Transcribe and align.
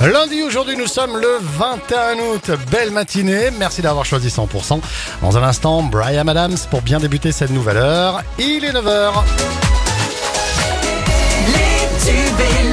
Lundi, 0.00 0.42
aujourd'hui, 0.42 0.76
nous 0.76 0.86
sommes 0.86 1.16
le 1.16 1.38
21 1.40 2.18
août. 2.18 2.50
Belle 2.70 2.90
matinée. 2.90 3.50
Merci 3.58 3.80
d'avoir 3.80 4.04
choisi 4.04 4.28
100%. 4.28 4.80
Dans 5.22 5.38
un 5.38 5.42
instant, 5.42 5.82
Brian 5.82 6.28
Adams 6.28 6.56
pour 6.70 6.82
bien 6.82 6.98
débuter 6.98 7.32
cette 7.32 7.50
nouvelle 7.50 7.78
heure. 7.78 8.22
Il 8.38 8.64
est 8.64 8.72
9h. 8.72 9.12
Les 11.46 11.88
tubes 12.04 12.40
et 12.40 12.69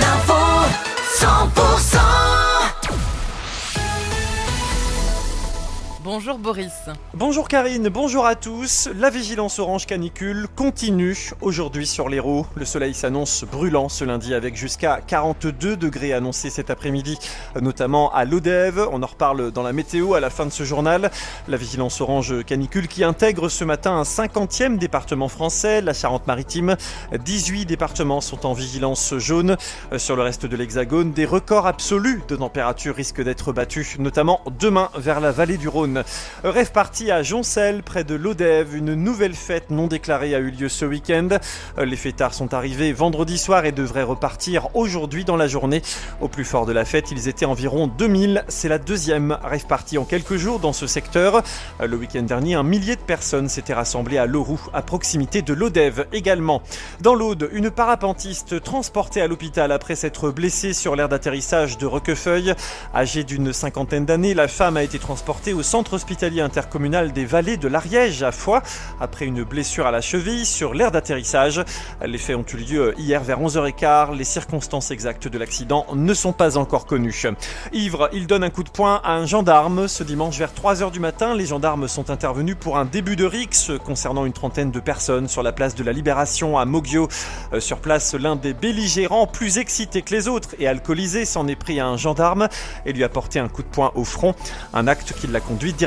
Bonjour 6.27 6.41
Boris. 6.41 6.73
Bonjour 7.13 7.47
Karine, 7.47 7.87
bonjour 7.87 8.25
à 8.25 8.35
tous. 8.35 8.89
La 8.93 9.09
vigilance 9.09 9.59
orange 9.59 9.85
canicule 9.85 10.47
continue 10.57 11.31
aujourd'hui 11.39 11.87
sur 11.87 12.09
l'Hérault. 12.09 12.45
Le 12.55 12.65
soleil 12.65 12.93
s'annonce 12.93 13.45
brûlant 13.45 13.87
ce 13.87 14.03
lundi 14.03 14.33
avec 14.33 14.57
jusqu'à 14.57 14.99
42 15.07 15.77
degrés 15.77 16.11
annoncés 16.11 16.49
cet 16.49 16.69
après-midi, 16.69 17.17
notamment 17.61 18.13
à 18.13 18.25
l'Odève. 18.25 18.85
On 18.91 19.03
en 19.03 19.05
reparle 19.05 19.51
dans 19.53 19.63
la 19.63 19.71
météo 19.71 20.15
à 20.15 20.19
la 20.19 20.29
fin 20.29 20.45
de 20.45 20.51
ce 20.51 20.65
journal. 20.65 21.11
La 21.47 21.55
vigilance 21.55 22.01
orange 22.01 22.43
canicule 22.43 22.89
qui 22.89 23.05
intègre 23.05 23.47
ce 23.47 23.63
matin 23.63 23.93
un 23.93 24.03
50e 24.03 24.77
département 24.77 25.29
français, 25.29 25.79
la 25.79 25.93
Charente-Maritime. 25.93 26.75
18 27.23 27.65
départements 27.65 28.19
sont 28.19 28.45
en 28.45 28.51
vigilance 28.51 29.13
jaune. 29.17 29.55
Sur 29.95 30.17
le 30.17 30.23
reste 30.23 30.45
de 30.45 30.57
l'Hexagone, 30.57 31.13
des 31.13 31.25
records 31.25 31.67
absolus 31.67 32.21
de 32.27 32.35
température 32.35 32.95
risquent 32.95 33.23
d'être 33.23 33.53
battus, 33.53 33.97
notamment 33.97 34.41
demain 34.59 34.89
vers 34.97 35.21
la 35.21 35.31
vallée 35.31 35.57
du 35.57 35.69
Rhône. 35.69 36.03
Rêve 36.43 36.71
parti 36.71 37.11
à 37.11 37.23
Joncel, 37.23 37.83
près 37.83 38.03
de 38.03 38.15
l'Odève. 38.15 38.75
Une 38.75 38.93
nouvelle 38.93 39.33
fête 39.33 39.69
non 39.69 39.87
déclarée 39.87 40.35
a 40.35 40.39
eu 40.39 40.51
lieu 40.51 40.69
ce 40.69 40.85
week-end. 40.85 41.29
Les 41.77 41.95
fêtards 41.95 42.33
sont 42.33 42.53
arrivés 42.53 42.93
vendredi 42.93 43.37
soir 43.37 43.65
et 43.65 43.71
devraient 43.71 44.03
repartir 44.03 44.69
aujourd'hui 44.75 45.25
dans 45.25 45.35
la 45.35 45.47
journée. 45.47 45.81
Au 46.21 46.27
plus 46.27 46.45
fort 46.45 46.65
de 46.65 46.71
la 46.71 46.85
fête, 46.85 47.11
ils 47.11 47.27
étaient 47.27 47.45
environ 47.45 47.87
2000. 47.87 48.45
C'est 48.47 48.69
la 48.69 48.77
deuxième 48.77 49.37
rêve 49.43 49.65
partie 49.65 49.97
en 49.97 50.05
quelques 50.05 50.37
jours 50.37 50.59
dans 50.59 50.73
ce 50.73 50.87
secteur. 50.87 51.41
Le 51.83 51.97
week-end 51.97 52.23
dernier, 52.23 52.55
un 52.55 52.63
millier 52.63 52.95
de 52.95 53.01
personnes 53.01 53.49
s'étaient 53.49 53.73
rassemblées 53.73 54.17
à 54.17 54.25
Loroux, 54.25 54.61
à 54.73 54.81
proximité 54.81 55.41
de 55.41 55.53
l'Odève 55.53 56.07
également. 56.13 56.61
Dans 57.01 57.15
l'Aude, 57.15 57.49
une 57.51 57.71
parapentiste 57.71 58.61
transportée 58.61 59.21
à 59.21 59.27
l'hôpital 59.27 59.71
après 59.71 59.95
s'être 59.95 60.29
blessée 60.29 60.73
sur 60.73 60.95
l'aire 60.95 61.09
d'atterrissage 61.09 61.77
de 61.77 61.85
Roquefeuille. 61.85 62.53
Âgée 62.93 63.23
d'une 63.23 63.53
cinquantaine 63.53 64.05
d'années, 64.05 64.33
la 64.33 64.47
femme 64.47 64.77
a 64.77 64.83
été 64.83 64.99
transportée 64.99 65.53
au 65.53 65.63
centre 65.63 65.97
hospitalier 66.07 66.39
intercommunal 66.39 67.11
des 67.11 67.25
vallées 67.25 67.57
de 67.57 67.67
l'Ariège 67.67 68.23
à 68.23 68.31
Foix 68.31 68.63
après 69.01 69.25
une 69.25 69.43
blessure 69.43 69.87
à 69.87 69.91
la 69.91 69.99
cheville 69.99 70.45
sur 70.45 70.73
l'aire 70.73 70.89
d'atterrissage. 70.89 71.61
Les 72.01 72.17
faits 72.17 72.37
ont 72.37 72.45
eu 72.53 72.55
lieu 72.55 72.93
hier 72.97 73.21
vers 73.21 73.41
11h15. 73.41 74.15
Les 74.15 74.23
circonstances 74.23 74.89
exactes 74.91 75.27
de 75.27 75.37
l'accident 75.37 75.85
ne 75.93 76.13
sont 76.13 76.31
pas 76.31 76.57
encore 76.57 76.85
connues. 76.85 77.25
Ivre, 77.73 78.09
il 78.13 78.25
donne 78.25 78.45
un 78.45 78.49
coup 78.49 78.63
de 78.63 78.69
poing 78.69 79.01
à 79.03 79.15
un 79.15 79.25
gendarme. 79.25 79.89
Ce 79.89 80.01
dimanche 80.01 80.37
vers 80.37 80.53
3h 80.53 80.91
du 80.91 81.01
matin, 81.01 81.35
les 81.35 81.45
gendarmes 81.45 81.89
sont 81.89 82.09
intervenus 82.09 82.55
pour 82.57 82.77
un 82.77 82.85
début 82.85 83.17
de 83.17 83.25
rixe 83.25 83.73
concernant 83.83 84.25
une 84.25 84.31
trentaine 84.31 84.71
de 84.71 84.79
personnes 84.79 85.27
sur 85.27 85.43
la 85.43 85.51
place 85.51 85.75
de 85.75 85.83
la 85.83 85.91
Libération 85.91 86.57
à 86.57 86.63
Moggio. 86.63 87.09
Euh, 87.51 87.59
Sur 87.59 87.79
place, 87.79 88.13
l'un 88.13 88.37
des 88.37 88.53
belligérants, 88.53 89.27
plus 89.27 89.57
excité 89.57 90.03
que 90.03 90.15
les 90.15 90.29
autres 90.29 90.55
et 90.57 90.69
alcoolisé, 90.69 91.25
s'en 91.25 91.49
est 91.49 91.57
pris 91.57 91.81
à 91.81 91.87
un 91.87 91.97
gendarme 91.97 92.47
et 92.85 92.93
lui 92.93 93.03
a 93.03 93.09
porté 93.09 93.39
un 93.39 93.49
coup 93.49 93.61
de 93.61 93.67
poing 93.67 93.91
au 93.95 94.05
front. 94.05 94.35
Un 94.73 94.87
acte 94.87 95.11
qui 95.11 95.27
l'a 95.27 95.41
conduit 95.41 95.73
directement 95.73 95.86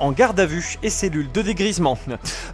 en 0.00 0.12
garde 0.12 0.40
à 0.40 0.46
vue 0.46 0.76
et 0.82 0.90
cellule 0.90 1.30
de 1.32 1.40
dégrisement. 1.40 1.98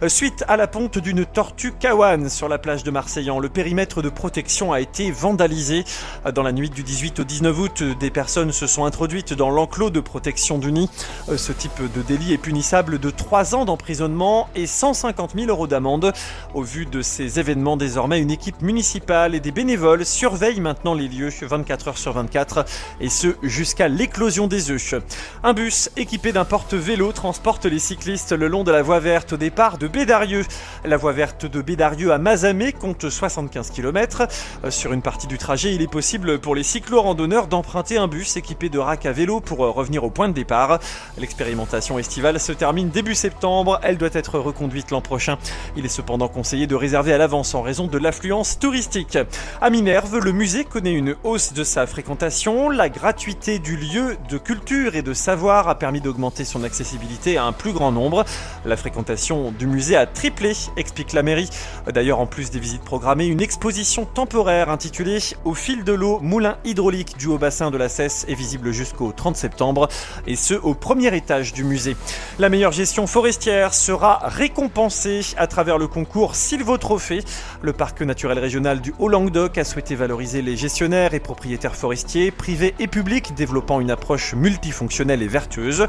Euh, 0.01 0.07
Suite 0.07 0.45
à 0.47 0.55
la 0.55 0.67
ponte 0.67 0.97
d'une 0.97 1.25
tortue 1.25 1.73
kawan 1.73 2.29
sur 2.29 2.47
la 2.47 2.57
plage 2.57 2.83
de 2.83 2.91
Marseillan, 2.91 3.39
le 3.39 3.49
périmètre 3.49 4.01
de 4.01 4.07
protection 4.09 4.71
a 4.71 4.79
été 4.79 5.11
vandalisé. 5.11 5.83
Euh, 6.25 6.31
Dans 6.31 6.43
la 6.43 6.53
nuit 6.53 6.69
du 6.69 6.83
18 6.83 7.19
au 7.19 7.23
19 7.23 7.59
août, 7.59 7.83
des 7.99 8.09
personnes 8.11 8.51
se 8.53 8.65
sont 8.65 8.85
introduites 8.85 9.33
dans 9.33 9.49
l'enclos 9.49 9.89
de 9.89 9.99
protection 9.99 10.57
du 10.57 10.71
nid. 10.71 10.89
Euh, 11.27 11.37
Ce 11.37 11.51
type 11.51 11.81
de 11.93 12.01
délit 12.01 12.33
est 12.33 12.37
punissable 12.37 12.99
de 12.99 13.09
3 13.09 13.55
ans 13.55 13.65
d'emprisonnement 13.65 14.47
et 14.55 14.65
150 14.65 15.33
000 15.35 15.47
euros 15.47 15.67
d'amende. 15.67 16.13
Au 16.53 16.61
vu 16.61 16.85
de 16.85 17.01
ces 17.01 17.39
événements, 17.39 17.75
désormais, 17.75 18.21
une 18.21 18.31
équipe 18.31 18.61
municipale 18.61 19.35
et 19.35 19.41
des 19.41 19.51
bénévoles 19.51 20.05
surveillent 20.05 20.61
maintenant 20.61 20.93
les 20.93 21.09
lieux 21.09 21.29
24 21.41 21.89
heures 21.89 21.97
sur 21.97 22.13
24 22.13 22.65
et 23.01 23.09
ce 23.09 23.35
jusqu'à 23.43 23.87
l'éclosion 23.89 24.47
des 24.47 24.71
œufs. 24.71 24.95
Un 25.43 25.53
bus 25.53 25.89
équipé 25.97 26.31
d'un 26.31 26.45
porte-vélo 26.85 27.13
transporte 27.13 27.65
les 27.65 27.79
cyclistes 27.79 28.31
le 28.31 28.47
long 28.47 28.63
de 28.63 28.71
la 28.71 28.83
voie 28.83 28.99
verte 28.99 29.33
au 29.33 29.37
départ 29.37 29.79
de 29.79 29.87
Bédarieux. 29.87 30.45
La 30.83 30.97
voie 30.97 31.13
verte 31.13 31.47
de 31.47 31.59
Bédarieux 31.59 32.11
à 32.11 32.19
Mazamet 32.19 32.73
compte 32.73 33.09
75 33.09 33.71
km. 33.71 34.27
Sur 34.69 34.93
une 34.93 35.01
partie 35.01 35.25
du 35.25 35.39
trajet, 35.39 35.73
il 35.73 35.81
est 35.81 35.91
possible 35.91 36.37
pour 36.37 36.53
les 36.53 36.61
cyclo-randonneurs 36.61 37.47
d'emprunter 37.47 37.97
un 37.97 38.07
bus 38.07 38.37
équipé 38.37 38.69
de 38.69 38.77
racks 38.77 39.07
à 39.07 39.11
vélo 39.11 39.39
pour 39.39 39.65
euh, 39.65 39.71
revenir 39.71 40.03
au 40.03 40.11
point 40.11 40.29
de 40.29 40.33
départ. 40.33 40.77
L'expérimentation 41.17 41.97
estivale 41.97 42.39
se 42.39 42.51
termine 42.51 42.89
début 42.89 43.15
septembre. 43.15 43.79
Elle 43.81 43.97
doit 43.97 44.09
être 44.13 44.37
reconduite 44.37 44.91
l'an 44.91 45.01
prochain. 45.01 45.39
Il 45.75 45.85
est 45.85 45.89
cependant 45.89 46.27
conseillé 46.27 46.67
de 46.67 46.75
réserver 46.75 47.13
à 47.13 47.17
l'avance 47.17 47.55
en 47.55 47.63
raison 47.63 47.87
de 47.87 47.97
l'affluence 47.97 48.59
touristique. 48.59 49.17
À 49.59 49.71
Minerve, 49.71 50.19
le 50.19 50.31
musée 50.31 50.65
connaît 50.65 50.93
une 50.93 51.15
hausse 51.23 51.53
de 51.53 51.63
sa 51.63 51.87
fréquentation. 51.87 52.69
La 52.69 52.89
gratuité 52.89 53.57
du 53.57 53.75
lieu 53.75 54.17
de 54.29 54.37
culture 54.37 54.95
et 54.95 55.01
de 55.01 55.13
savoir 55.15 55.67
a 55.67 55.79
permis 55.79 56.01
d'augmenter 56.01 56.45
son 56.45 56.63
accessibilité 56.75 57.37
à 57.37 57.45
un 57.45 57.53
plus 57.53 57.71
grand 57.71 57.93
nombre. 57.93 58.25
La 58.65 58.75
fréquentation 58.75 59.53
du 59.57 59.65
musée 59.65 59.95
a 59.95 60.05
triplé, 60.05 60.51
explique 60.75 61.13
la 61.13 61.23
mairie. 61.23 61.49
D'ailleurs, 61.87 62.19
en 62.19 62.25
plus 62.25 62.51
des 62.51 62.59
visites 62.59 62.83
programmées, 62.83 63.27
une 63.27 63.41
exposition 63.41 64.03
temporaire 64.03 64.69
intitulée 64.69 65.19
Au 65.45 65.53
fil 65.53 65.85
de 65.85 65.93
l'eau, 65.93 66.19
moulin 66.21 66.57
hydraulique 66.65 67.15
du 67.17 67.27
haut 67.27 67.37
bassin 67.37 67.71
de 67.71 67.77
la 67.77 67.87
Cesse 67.87 68.25
est 68.27 68.33
visible 68.33 68.73
jusqu'au 68.73 69.13
30 69.13 69.37
septembre, 69.37 69.87
et 70.27 70.35
ce 70.35 70.53
au 70.53 70.73
premier 70.73 71.15
étage 71.15 71.53
du 71.53 71.63
musée. 71.63 71.95
La 72.39 72.49
meilleure 72.49 72.73
gestion 72.73 73.07
forestière 73.07 73.73
sera 73.73 74.19
récompensée 74.23 75.21
à 75.37 75.47
travers 75.47 75.77
le 75.77 75.87
concours 75.87 76.35
Sylvotrophée. 76.35 77.23
Le 77.61 77.71
parc 77.71 78.01
naturel 78.01 78.37
régional 78.37 78.81
du 78.81 78.93
Haut-Languedoc 78.99 79.57
a 79.57 79.63
souhaité 79.63 79.95
valoriser 79.95 80.41
les 80.41 80.57
gestionnaires 80.57 81.13
et 81.13 81.21
propriétaires 81.21 81.75
forestiers, 81.75 82.31
privés 82.31 82.75
et 82.79 82.87
publics, 82.87 83.33
développant 83.33 83.79
une 83.79 83.91
approche 83.91 84.33
multifonctionnelle 84.33 85.21
et 85.21 85.27
vertueuse. 85.29 85.87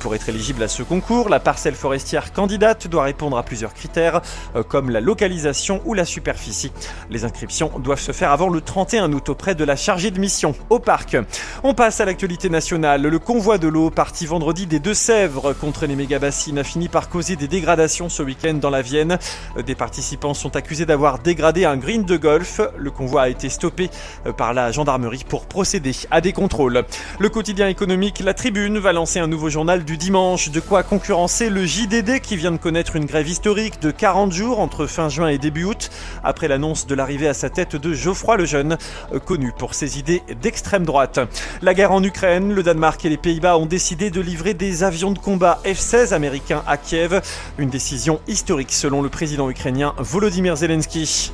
Pour 0.00 0.14
être 0.14 0.25
éligible 0.28 0.62
à 0.62 0.68
ce 0.68 0.82
concours, 0.82 1.28
la 1.28 1.40
parcelle 1.40 1.74
forestière 1.74 2.32
candidate 2.32 2.88
doit 2.88 3.04
répondre 3.04 3.36
à 3.36 3.42
plusieurs 3.42 3.74
critères, 3.74 4.20
euh, 4.54 4.62
comme 4.62 4.90
la 4.90 5.00
localisation 5.00 5.80
ou 5.84 5.94
la 5.94 6.04
superficie. 6.04 6.72
Les 7.10 7.24
inscriptions 7.24 7.70
doivent 7.78 8.00
se 8.00 8.12
faire 8.12 8.30
avant 8.30 8.48
le 8.48 8.60
31 8.60 9.12
août 9.12 9.28
auprès 9.28 9.54
de 9.54 9.64
la 9.64 9.76
chargée 9.76 10.10
de 10.10 10.18
mission 10.18 10.54
au 10.70 10.78
parc. 10.78 11.16
On 11.62 11.74
passe 11.74 12.00
à 12.00 12.04
l'actualité 12.04 12.48
nationale. 12.48 13.02
Le 13.02 13.18
convoi 13.18 13.58
de 13.58 13.68
l'eau 13.68 13.90
parti 13.90 14.26
vendredi 14.26 14.66
des 14.66 14.80
Deux-Sèvres 14.80 15.52
contre 15.52 15.86
les 15.86 15.96
méga-bassines 15.96 16.58
a 16.58 16.64
fini 16.64 16.88
par 16.88 17.08
causer 17.08 17.36
des 17.36 17.48
dégradations 17.48 18.08
ce 18.08 18.22
week-end 18.22 18.54
dans 18.54 18.70
la 18.70 18.82
Vienne. 18.82 19.18
Des 19.64 19.74
participants 19.74 20.34
sont 20.34 20.56
accusés 20.56 20.86
d'avoir 20.86 21.18
dégradé 21.18 21.64
un 21.64 21.76
green 21.76 22.04
de 22.04 22.16
golf. 22.16 22.60
Le 22.76 22.90
convoi 22.90 23.22
a 23.22 23.28
été 23.28 23.48
stoppé 23.48 23.90
euh, 24.26 24.32
par 24.32 24.54
la 24.54 24.72
gendarmerie 24.72 25.24
pour 25.28 25.46
procéder 25.46 25.92
à 26.10 26.20
des 26.20 26.32
contrôles. 26.32 26.84
Le 27.18 27.28
quotidien 27.28 27.68
économique 27.68 28.20
La 28.20 28.34
Tribune 28.34 28.78
va 28.78 28.92
lancer 28.92 29.18
un 29.18 29.26
nouveau 29.26 29.50
journal 29.50 29.84
du 29.84 29.96
dimanche. 29.96 30.15
De 30.16 30.60
quoi 30.60 30.82
concurrencer 30.82 31.50
le 31.50 31.66
JDD 31.66 32.20
qui 32.22 32.38
vient 32.38 32.50
de 32.50 32.56
connaître 32.56 32.96
une 32.96 33.04
grève 33.04 33.28
historique 33.28 33.82
de 33.82 33.90
40 33.90 34.32
jours 34.32 34.60
entre 34.60 34.86
fin 34.86 35.10
juin 35.10 35.28
et 35.28 35.36
début 35.36 35.64
août, 35.64 35.90
après 36.24 36.48
l'annonce 36.48 36.86
de 36.86 36.94
l'arrivée 36.94 37.28
à 37.28 37.34
sa 37.34 37.50
tête 37.50 37.76
de 37.76 37.92
Geoffroy 37.92 38.38
Lejeune, 38.38 38.78
connu 39.26 39.52
pour 39.52 39.74
ses 39.74 39.98
idées 39.98 40.22
d'extrême 40.40 40.86
droite. 40.86 41.20
La 41.60 41.74
guerre 41.74 41.92
en 41.92 42.02
Ukraine, 42.02 42.54
le 42.54 42.62
Danemark 42.62 43.04
et 43.04 43.10
les 43.10 43.18
Pays-Bas 43.18 43.58
ont 43.58 43.66
décidé 43.66 44.08
de 44.08 44.22
livrer 44.22 44.54
des 44.54 44.84
avions 44.84 45.10
de 45.10 45.18
combat 45.18 45.60
F-16 45.66 46.14
américains 46.14 46.62
à 46.66 46.78
Kiev. 46.78 47.20
Une 47.58 47.68
décision 47.68 48.18
historique 48.26 48.72
selon 48.72 49.02
le 49.02 49.10
président 49.10 49.50
ukrainien 49.50 49.92
Volodymyr 49.98 50.56
Zelensky. 50.56 51.30